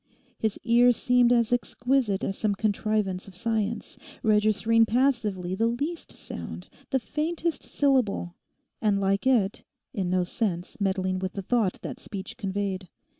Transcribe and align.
His 0.39 0.57
ear 0.63 0.91
seemed 0.91 1.31
as 1.31 1.53
exquisite 1.53 2.23
as 2.23 2.35
some 2.35 2.55
contrivance 2.55 3.27
of 3.27 3.35
science, 3.35 3.99
registering 4.23 4.83
passively 4.83 5.53
the 5.53 5.67
least 5.67 6.11
sound, 6.11 6.69
the 6.89 6.97
faintest 6.97 7.63
syllable, 7.63 8.33
and 8.81 8.99
like 8.99 9.27
it, 9.27 9.63
in 9.93 10.09
no 10.09 10.23
sense 10.23 10.81
meddling 10.81 11.19
with 11.19 11.33
the 11.33 11.43
thought 11.43 11.77
that 11.83 11.99
speech 11.99 12.35
conveyed. 12.35 12.89